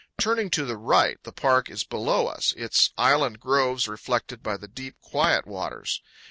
Turning 0.17 0.49
to 0.49 0.65
the 0.65 0.77
right, 0.77 1.21
the 1.21 1.31
park 1.31 1.69
is 1.69 1.83
below 1.83 2.25
us, 2.25 2.55
its 2.57 2.89
island 2.97 3.39
groves 3.39 3.87
reflected 3.87 4.41
by 4.41 4.57
the 4.57 4.67
deep, 4.67 4.95
quiet 4.99 5.45
waters. 5.45 6.01